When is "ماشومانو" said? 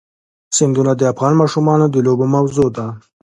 1.41-1.85